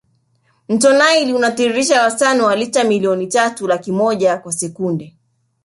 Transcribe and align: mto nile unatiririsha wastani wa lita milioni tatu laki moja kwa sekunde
mto 0.69 0.93
nile 0.93 1.33
unatiririsha 1.33 2.01
wastani 2.01 2.41
wa 2.41 2.55
lita 2.55 2.83
milioni 2.83 3.27
tatu 3.27 3.67
laki 3.67 3.91
moja 3.91 4.37
kwa 4.37 4.51
sekunde 4.53 5.15